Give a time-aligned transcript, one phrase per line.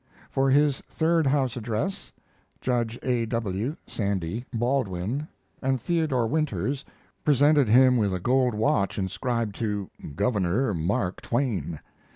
[0.31, 2.11] For his Third House address
[2.59, 3.27] Judge A.
[3.27, 3.75] W.
[3.85, 5.27] (Sandy) Baldwin
[5.61, 6.83] and Theodore Winters
[7.23, 11.79] presented him with a gold watch inscribed to "Governor Mark Twain."